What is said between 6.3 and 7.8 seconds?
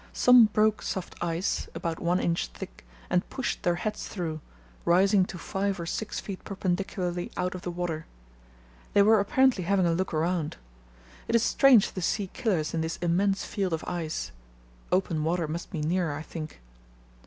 perpendicularly out of the